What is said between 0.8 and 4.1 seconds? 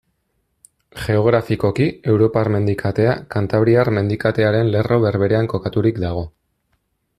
Geografikoki, Europar mendikatea, Kantabriar